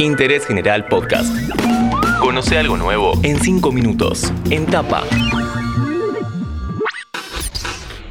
Interés 0.00 0.46
General 0.46 0.86
Podcast. 0.86 1.30
Conoce 2.20 2.56
algo 2.56 2.78
nuevo 2.78 3.12
en 3.22 3.38
5 3.38 3.70
minutos. 3.70 4.32
En 4.48 4.64
tapa. 4.64 5.04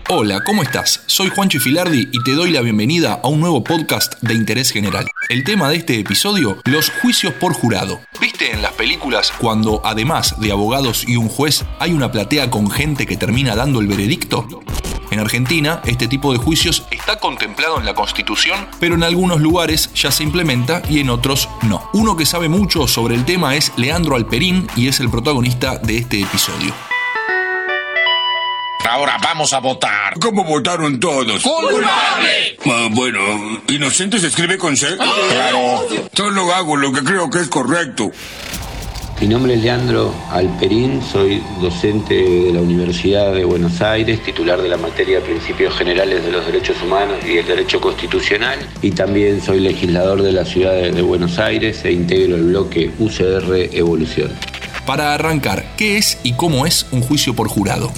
Hola, 0.08 0.44
¿cómo 0.46 0.62
estás? 0.62 1.04
Soy 1.08 1.30
Juancho 1.30 1.60
Filardi 1.60 2.08
y 2.12 2.24
te 2.24 2.34
doy 2.34 2.52
la 2.52 2.62
bienvenida 2.62 3.20
a 3.24 3.28
un 3.28 3.40
nuevo 3.40 3.64
podcast 3.64 4.22
de 4.22 4.36
interés 4.36 4.70
general. 4.72 5.08
El 5.30 5.44
tema 5.44 5.68
de 5.70 5.78
este 5.78 6.00
episodio, 6.00 6.58
los 6.66 6.92
juicios 6.92 7.34
por 7.34 7.54
jurado. 7.54 8.00
¿Viste 8.22 8.52
en 8.52 8.62
las 8.62 8.74
películas 8.74 9.32
cuando, 9.40 9.82
además 9.84 10.40
de 10.40 10.52
abogados 10.52 11.06
y 11.08 11.16
un 11.16 11.28
juez, 11.28 11.66
hay 11.80 11.94
una 11.94 12.12
platea 12.12 12.52
con 12.52 12.70
gente 12.70 13.08
que 13.08 13.18
termina 13.18 13.56
dando 13.56 13.80
el 13.80 13.88
veredicto? 13.88 14.48
En 15.20 15.26
Argentina, 15.26 15.82
este 15.86 16.08
tipo 16.08 16.32
de 16.32 16.38
juicios 16.38 16.86
está 16.92 17.20
contemplado 17.20 17.78
en 17.78 17.84
la 17.84 17.94
Constitución, 17.94 18.70
pero 18.80 18.96
en 18.96 19.04
algunos 19.04 19.42
lugares 19.42 19.94
ya 19.94 20.12
se 20.12 20.24
implementa 20.24 20.82
y 20.90 21.02
en 21.02 21.10
otros 21.10 21.50
no. 21.64 21.90
Uno 21.92 22.16
que 22.16 22.26
sabe 22.26 22.48
mucho 22.48 22.88
sobre 22.88 23.16
el 23.16 23.26
tema 23.26 23.58
es 23.58 23.74
Leandro 23.76 24.16
Alperín 24.16 24.70
y 24.78 24.88
es 24.88 25.02
el 25.02 25.10
protagonista 25.10 25.78
de 25.78 25.98
este 25.98 26.22
episodio. 26.22 26.74
Ahora 28.90 29.18
vamos 29.22 29.52
a 29.52 29.60
votar. 29.60 30.18
¿Cómo 30.22 30.46
votaron 30.46 31.02
todos? 31.02 31.44
¡Culpable! 31.44 32.58
Ah, 32.66 32.88
bueno, 32.90 33.20
¿inocente 33.68 34.20
se 34.20 34.28
escribe 34.28 34.58
con 34.58 34.78
C? 34.78 34.88
Claro. 34.96 35.86
Solo 36.14 36.56
hago 36.56 36.78
lo 36.78 36.94
que 36.94 37.04
creo 37.04 37.30
que 37.30 37.40
es 37.40 37.50
correcto. 37.50 38.10
Mi 39.22 39.28
nombre 39.28 39.56
es 39.56 39.62
Leandro 39.62 40.16
Alperín, 40.32 41.02
soy 41.02 41.44
docente 41.60 42.14
de 42.14 42.54
la 42.54 42.62
Universidad 42.62 43.34
de 43.34 43.44
Buenos 43.44 43.82
Aires, 43.82 44.24
titular 44.24 44.62
de 44.62 44.70
la 44.70 44.78
materia 44.78 45.20
Principios 45.20 45.78
Generales 45.78 46.24
de 46.24 46.32
los 46.32 46.46
Derechos 46.46 46.82
Humanos 46.82 47.18
y 47.26 47.38
el 47.38 47.46
Derecho 47.46 47.82
Constitucional, 47.82 48.60
y 48.82 48.92
también 48.92 49.42
soy 49.42 49.60
legislador 49.60 50.22
de 50.22 50.32
la 50.32 50.46
Ciudad 50.46 50.74
de 50.74 51.02
Buenos 51.02 51.38
Aires 51.38 51.84
e 51.84 51.92
integro 51.92 52.38
el 52.38 52.44
bloque 52.44 52.92
UCR 52.98 53.76
Evolución. 53.76 54.32
Para 54.86 55.14
arrancar, 55.14 55.66
¿qué 55.76 55.98
es 55.98 56.18
y 56.24 56.34
cómo 56.34 56.66
es 56.66 56.88
un 56.92 57.02
juicio 57.02 57.34
por 57.34 57.50
jurado? 57.50 57.92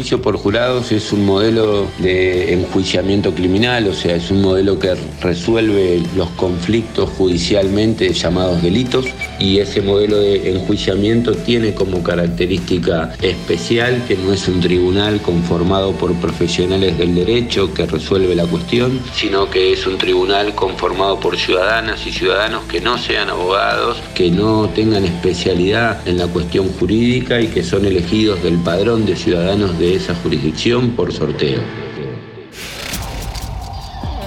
Juicio 0.00 0.22
por 0.22 0.38
jurados 0.38 0.92
es 0.92 1.12
un 1.12 1.26
modelo 1.26 1.86
de 1.98 2.54
enjuiciamiento 2.54 3.34
criminal, 3.34 3.86
o 3.86 3.92
sea, 3.92 4.16
es 4.16 4.30
un 4.30 4.40
modelo 4.40 4.78
que 4.78 4.94
resuelve 5.20 6.02
los 6.16 6.30
conflictos 6.30 7.10
judicialmente 7.18 8.10
llamados 8.14 8.62
delitos 8.62 9.04
y 9.38 9.58
ese 9.58 9.82
modelo 9.82 10.16
de 10.16 10.52
enjuiciamiento 10.52 11.34
tiene 11.34 11.74
como 11.74 12.02
característica 12.02 13.12
especial 13.20 14.02
que 14.08 14.16
no 14.16 14.32
es 14.32 14.48
un 14.48 14.60
tribunal 14.60 15.20
conformado 15.20 15.92
por 15.92 16.14
profesionales 16.14 16.96
del 16.96 17.14
derecho 17.14 17.74
que 17.74 17.84
resuelve 17.84 18.34
la 18.34 18.46
cuestión, 18.46 19.00
sino 19.14 19.50
que 19.50 19.74
es 19.74 19.86
un 19.86 19.98
tribunal 19.98 20.54
conformado 20.54 21.20
por 21.20 21.36
ciudadanas 21.36 22.06
y 22.06 22.10
ciudadanos 22.10 22.64
que 22.64 22.80
no 22.80 22.96
sean 22.96 23.28
abogados, 23.28 23.98
que 24.14 24.30
no 24.30 24.70
tengan 24.74 25.04
especialidad 25.04 26.08
en 26.08 26.16
la 26.16 26.26
cuestión 26.26 26.70
jurídica 26.78 27.38
y 27.38 27.48
que 27.48 27.62
son 27.62 27.84
elegidos 27.84 28.42
del 28.42 28.56
padrón 28.60 29.04
de 29.04 29.14
ciudadanos 29.14 29.78
de 29.78 29.89
esa 29.96 30.14
jurisdicción 30.14 30.90
por 30.90 31.12
sorteo. 31.12 31.60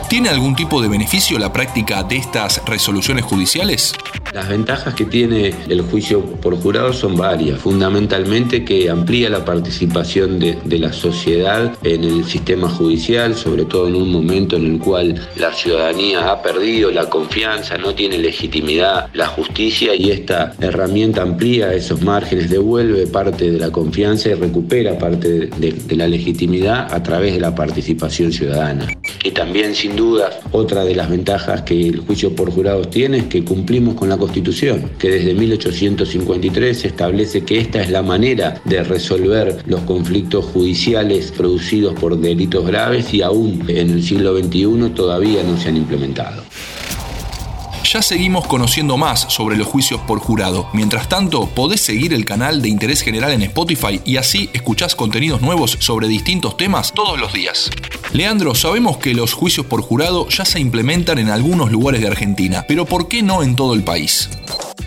¿Tiene 0.09 0.30
algún 0.30 0.56
tipo 0.56 0.81
de 0.81 0.89
beneficio 0.89 1.39
la 1.39 1.52
práctica 1.52 2.03
de 2.03 2.17
estas 2.17 2.61
resoluciones 2.66 3.25
judiciales? 3.25 3.94
Las 4.34 4.50
ventajas 4.50 4.95
que 4.95 5.06
tiene 5.06 5.53
el 5.70 5.81
juicio 5.81 6.23
por 6.23 6.56
jurado 6.56 6.92
son 6.92 7.16
varias. 7.16 7.59
Fundamentalmente 7.59 8.66
que 8.66 8.90
amplía 8.90 9.30
la 9.30 9.45
participación 9.45 10.40
de, 10.40 10.58
la 10.80 10.92
sociedad 10.92 11.72
en 11.84 12.03
el 12.03 12.25
sistema 12.25 12.67
judicial, 12.67 13.36
sobre 13.36 13.66
todo 13.66 13.88
en 13.88 13.95
un 13.95 14.12
momento 14.12 14.56
en 14.56 14.73
el 14.73 14.80
cual 14.80 15.22
la 15.36 15.53
ciudadanía 15.53 16.31
ha 16.31 16.42
perdido 16.42 16.90
la 16.90 17.08
confianza, 17.09 17.78
no 17.78 17.94
tiene 17.94 18.17
legitimidad 18.17 19.08
la 19.14 19.28
justicia 19.28 19.94
y 19.94 20.09
esta 20.09 20.56
herramienta 20.59 21.22
amplía 21.22 21.72
esos 21.72 22.02
márgenes, 22.02 22.50
devuelve 22.50 23.06
parte 23.06 23.52
de 23.52 23.59
la 23.59 23.70
confianza 23.70 24.30
y 24.30 24.34
recupera 24.34 24.97
parte 24.97 25.30
de, 25.30 25.47
de, 25.47 25.72
de 25.74 25.96
la 25.96 26.08
legitimidad 26.08 26.91
a 26.91 27.03
través 27.03 27.35
de 27.35 27.40
la 27.40 27.53
participación 27.53 28.34
ciudadana. 28.34 28.88
Y 29.24 29.29
también, 29.31 29.75
sin 29.75 29.96
duda, 29.96 30.31
otra 30.52 30.84
de 30.84 30.96
las 30.96 31.09
ventajas 31.09 31.62
que 31.62 31.88
el 31.88 32.00
juicio 32.00 32.35
por 32.35 32.52
jurados 32.52 32.90
tiene 32.90 33.19
es 33.19 33.25
que 33.25 33.46
cumplimos 33.46 33.94
con 33.94 34.09
la 34.09 34.18
Constitución, 34.23 34.89
que 34.97 35.09
desde 35.09 35.34
1853 35.34 36.85
establece 36.85 37.44
que 37.44 37.59
esta 37.59 37.81
es 37.81 37.89
la 37.89 38.01
manera 38.01 38.61
de 38.63 38.81
resolver 38.81 39.61
los 39.66 39.81
conflictos 39.81 40.45
judiciales 40.45 41.34
producidos 41.34 41.94
por 41.95 42.17
delitos 42.17 42.66
graves 42.66 43.13
y 43.13 43.22
aún 43.22 43.66
en 43.67 43.89
el 43.89 44.01
siglo 44.01 44.38
XXI 44.38 44.91
todavía 44.95 45.44
no 45.44 45.57
se 45.57 45.67
han 45.67 45.75
implementado. 45.75 46.41
Ya 47.84 48.01
seguimos 48.01 48.47
conociendo 48.47 48.95
más 48.95 49.25
sobre 49.28 49.57
los 49.57 49.67
juicios 49.67 50.00
por 50.07 50.19
jurado. 50.19 50.69
Mientras 50.72 51.09
tanto, 51.09 51.47
podés 51.47 51.81
seguir 51.81 52.13
el 52.13 52.23
canal 52.23 52.61
de 52.61 52.69
Interés 52.69 53.01
General 53.01 53.34
en 53.34 53.41
Spotify 53.41 54.00
y 54.05 54.16
así 54.16 54.50
escuchás 54.53 54.95
contenidos 54.95 55.41
nuevos 55.41 55.75
sobre 55.81 56.07
distintos 56.07 56.55
temas 56.55 56.94
todos 56.94 57.19
los 57.19 57.34
días. 57.34 57.69
Leandro, 58.13 58.53
sabemos 58.53 58.97
que 58.97 59.16
los 59.16 59.34
juicios 59.34 59.66
por 59.66 59.81
jurado 59.81 60.29
ya 60.29 60.46
se 60.46 60.59
implementan 60.59 61.18
en 61.18 61.29
algunos 61.29 61.72
lugares 61.72 62.00
de 62.00 62.07
Argentina, 62.07 62.63
pero 62.68 62.85
¿por 62.85 63.07
qué 63.07 63.24
no 63.24 63.41
en 63.41 63.56
todo 63.56 63.74
el 63.74 63.84
país? 63.84 64.29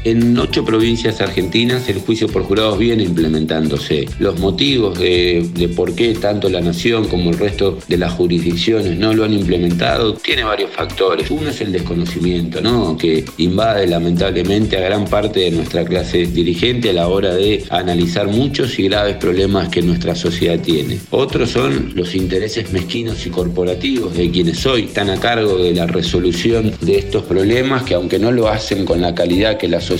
En 0.06 0.38
ocho 0.38 0.64
provincias 0.64 1.20
argentinas 1.20 1.88
el 1.88 1.98
juicio 1.98 2.28
por 2.28 2.44
jurados 2.44 2.78
viene 2.78 3.02
implementándose. 3.02 4.06
Los 4.20 4.38
motivos 4.38 4.96
de, 5.00 5.68
por 5.74 5.96
qué 5.96 6.14
tanto 6.14 6.48
la 6.48 6.60
Nación 6.60 7.08
como 7.08 7.30
el 7.30 7.38
resto 7.38 7.80
de 7.88 7.96
las 7.96 8.12
jurisdicciones 8.12 8.96
no 8.96 9.12
lo 9.12 9.24
han 9.24 9.32
implementado 9.32 10.14
tiene 10.14 10.44
varios 10.44 10.70
factores. 10.70 11.28
Uno 11.28 11.50
es 11.50 11.60
el 11.60 11.72
desconocimiento, 11.72 12.60
¿no? 12.60 12.96
que 12.96 13.24
invade 13.38 13.88
lamentablemente 13.88 14.76
a 14.76 14.80
gran 14.80 15.06
parte 15.06 15.40
de 15.40 15.50
nuestra 15.50 15.84
clase 15.84 16.26
dirigente 16.26 16.90
a 16.90 16.92
la 16.92 17.08
hora 17.08 17.34
de 17.34 17.64
analizar 17.70 18.28
muchos 18.28 18.78
y 18.78 18.84
graves 18.84 19.16
problemas 19.16 19.70
que 19.70 19.82
nuestra 19.82 20.14
sociedad 20.14 20.60
tiene. 20.60 21.00
Otros 21.10 21.50
son 21.50 21.94
los 21.96 22.14
intereses 22.14 22.72
mezquinos 22.72 23.26
y 23.26 23.30
corporativos 23.30 24.16
de 24.16 24.30
quienes 24.30 24.64
hoy 24.66 24.84
están 24.84 25.10
a 25.10 25.18
cargo 25.18 25.58
de 25.58 25.74
la 25.74 25.88
resolución 25.88 26.72
de 26.80 26.96
estos 26.96 27.24
problemas 27.24 27.82
que 27.82 27.94
aunque 27.94 28.20
no 28.20 28.30
lo 28.30 28.46
hacen 28.46 28.84
con 28.84 29.00
la 29.00 29.12
calidad 29.12 29.56
que 29.58 29.66
la 29.66 29.80
sociedad 29.80 29.95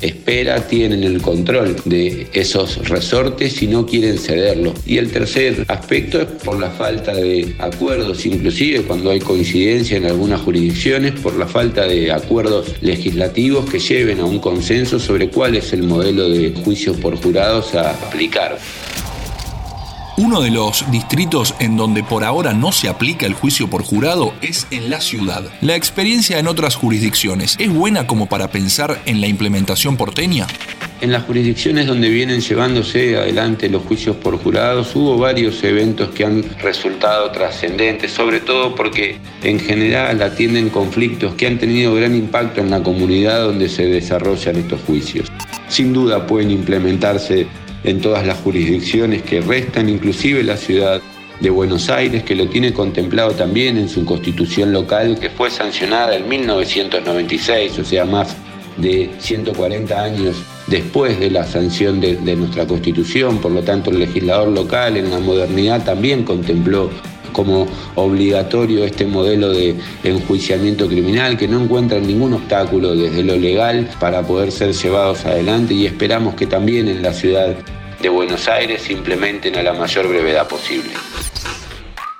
espera, 0.00 0.66
tienen 0.66 1.04
el 1.04 1.20
control 1.20 1.76
de 1.84 2.26
esos 2.32 2.88
resortes 2.88 3.62
y 3.62 3.66
no 3.66 3.86
quieren 3.86 4.18
cederlo. 4.18 4.74
Y 4.84 4.98
el 4.98 5.10
tercer 5.10 5.64
aspecto 5.68 6.20
es 6.20 6.26
por 6.26 6.58
la 6.58 6.70
falta 6.70 7.14
de 7.14 7.54
acuerdos, 7.58 8.26
inclusive 8.26 8.82
cuando 8.82 9.10
hay 9.10 9.20
coincidencia 9.20 9.96
en 9.96 10.06
algunas 10.06 10.40
jurisdicciones, 10.40 11.12
por 11.20 11.36
la 11.36 11.46
falta 11.46 11.86
de 11.86 12.12
acuerdos 12.12 12.74
legislativos 12.80 13.70
que 13.70 13.78
lleven 13.78 14.20
a 14.20 14.24
un 14.24 14.38
consenso 14.38 14.98
sobre 14.98 15.28
cuál 15.28 15.56
es 15.56 15.72
el 15.72 15.82
modelo 15.82 16.28
de 16.28 16.52
juicio 16.64 16.94
por 16.94 17.16
jurados 17.16 17.74
a 17.74 17.90
aplicar. 17.90 18.58
Uno 20.18 20.40
de 20.40 20.50
los 20.50 20.90
distritos 20.90 21.54
en 21.58 21.76
donde 21.76 22.02
por 22.02 22.24
ahora 22.24 22.54
no 22.54 22.72
se 22.72 22.88
aplica 22.88 23.26
el 23.26 23.34
juicio 23.34 23.68
por 23.68 23.82
jurado 23.82 24.32
es 24.40 24.66
en 24.70 24.88
la 24.88 25.02
ciudad. 25.02 25.44
La 25.60 25.76
experiencia 25.76 26.38
en 26.38 26.46
otras 26.46 26.74
jurisdicciones 26.74 27.54
es 27.58 27.70
buena 27.70 28.06
como 28.06 28.26
para 28.26 28.48
pensar 28.48 28.98
en 29.04 29.20
la 29.20 29.26
implementación 29.26 29.98
porteña. 29.98 30.46
En 31.02 31.12
las 31.12 31.24
jurisdicciones 31.24 31.86
donde 31.86 32.08
vienen 32.08 32.40
llevándose 32.40 33.18
adelante 33.18 33.68
los 33.68 33.82
juicios 33.82 34.16
por 34.16 34.38
jurados 34.38 34.96
hubo 34.96 35.18
varios 35.18 35.62
eventos 35.62 36.08
que 36.08 36.24
han 36.24 36.42
resultado 36.60 37.30
trascendentes, 37.32 38.10
sobre 38.10 38.40
todo 38.40 38.74
porque 38.74 39.18
en 39.42 39.60
general 39.60 40.22
atienden 40.22 40.70
conflictos 40.70 41.34
que 41.34 41.46
han 41.46 41.58
tenido 41.58 41.94
gran 41.94 42.16
impacto 42.16 42.62
en 42.62 42.70
la 42.70 42.82
comunidad 42.82 43.44
donde 43.44 43.68
se 43.68 43.84
desarrollan 43.84 44.56
estos 44.56 44.80
juicios. 44.86 45.30
Sin 45.68 45.92
duda 45.92 46.26
pueden 46.26 46.50
implementarse 46.50 47.46
en 47.84 48.00
todas 48.00 48.26
las 48.26 48.38
jurisdicciones 48.38 49.22
que 49.22 49.40
restan, 49.40 49.88
inclusive 49.88 50.42
la 50.42 50.56
ciudad 50.56 51.00
de 51.40 51.50
Buenos 51.50 51.90
Aires, 51.90 52.22
que 52.22 52.34
lo 52.34 52.48
tiene 52.48 52.72
contemplado 52.72 53.32
también 53.32 53.76
en 53.76 53.88
su 53.88 54.04
constitución 54.04 54.72
local, 54.72 55.18
que 55.20 55.30
fue 55.30 55.50
sancionada 55.50 56.16
en 56.16 56.28
1996, 56.28 57.78
o 57.78 57.84
sea, 57.84 58.04
más 58.04 58.36
de 58.76 59.10
140 59.18 60.02
años 60.02 60.36
después 60.66 61.18
de 61.18 61.30
la 61.30 61.44
sanción 61.44 62.00
de, 62.00 62.16
de 62.16 62.36
nuestra 62.36 62.66
constitución. 62.66 63.38
Por 63.38 63.52
lo 63.52 63.62
tanto, 63.62 63.90
el 63.90 64.00
legislador 64.00 64.48
local 64.48 64.96
en 64.96 65.10
la 65.10 65.18
modernidad 65.18 65.84
también 65.84 66.24
contempló 66.24 66.90
como 67.36 67.66
obligatorio 67.96 68.82
este 68.86 69.04
modelo 69.04 69.50
de 69.50 69.76
enjuiciamiento 70.04 70.88
criminal 70.88 71.36
que 71.36 71.46
no 71.46 71.62
encuentra 71.62 72.00
ningún 72.00 72.32
obstáculo 72.32 72.96
desde 72.96 73.22
lo 73.22 73.36
legal 73.36 73.90
para 74.00 74.22
poder 74.22 74.50
ser 74.50 74.72
llevados 74.72 75.26
adelante 75.26 75.74
y 75.74 75.84
esperamos 75.84 76.34
que 76.34 76.46
también 76.46 76.88
en 76.88 77.02
la 77.02 77.12
ciudad 77.12 77.54
de 78.00 78.08
Buenos 78.08 78.48
Aires 78.48 78.84
se 78.84 78.94
implementen 78.94 79.54
a 79.56 79.62
la 79.62 79.74
mayor 79.74 80.08
brevedad 80.08 80.48
posible. 80.48 80.92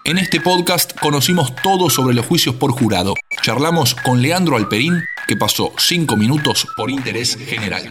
En 0.05 0.19
este 0.19 0.39
podcast 0.39 0.93
conocimos 1.01 1.57
todo 1.63 1.89
sobre 1.89 2.15
los 2.15 2.27
juicios 2.27 2.55
por 2.55 2.73
jurado. 2.73 3.15
Charlamos 3.43 3.95
con 3.95 4.21
Leandro 4.21 4.57
Alperín, 4.57 5.03
que 5.27 5.37
pasó 5.37 5.73
cinco 5.79 6.19
minutos 6.19 6.67
por 6.77 6.91
interés 6.91 7.39
general. 7.39 7.91